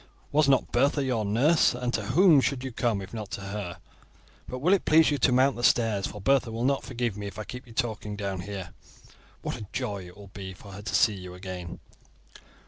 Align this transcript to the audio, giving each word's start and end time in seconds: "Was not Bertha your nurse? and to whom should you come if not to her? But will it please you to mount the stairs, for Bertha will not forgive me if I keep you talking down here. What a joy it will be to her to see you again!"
"Was 0.31 0.49
not 0.49 0.71
Bertha 0.71 1.03
your 1.03 1.23
nurse? 1.23 1.75
and 1.75 1.93
to 1.93 2.01
whom 2.01 2.41
should 2.41 2.63
you 2.63 2.71
come 2.71 3.03
if 3.03 3.13
not 3.13 3.29
to 3.33 3.41
her? 3.41 3.77
But 4.49 4.57
will 4.57 4.73
it 4.73 4.83
please 4.85 5.11
you 5.11 5.19
to 5.19 5.31
mount 5.31 5.55
the 5.57 5.63
stairs, 5.63 6.07
for 6.07 6.19
Bertha 6.19 6.51
will 6.51 6.63
not 6.65 6.81
forgive 6.83 7.15
me 7.15 7.27
if 7.27 7.37
I 7.37 7.43
keep 7.43 7.67
you 7.67 7.73
talking 7.73 8.15
down 8.15 8.39
here. 8.39 8.71
What 9.43 9.57
a 9.57 9.67
joy 9.71 10.07
it 10.07 10.17
will 10.17 10.31
be 10.33 10.55
to 10.55 10.69
her 10.71 10.81
to 10.81 10.95
see 10.95 11.13
you 11.13 11.35
again!" 11.35 11.81